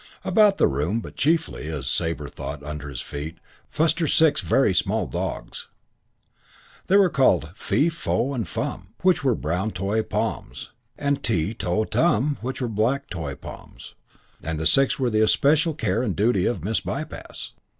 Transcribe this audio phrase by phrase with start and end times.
[0.25, 3.37] About the room, but chiefly, as Sabre thought, under his feet,
[3.69, 5.67] fussed her six very small dogs.
[6.87, 11.85] There were called Fee, Fo and Fum, which were brown toy Poms; and Tee, To,
[11.85, 13.93] Tum, which were black toy Poms,
[14.41, 17.51] and the six were the especial care and duty of Miss Bypass.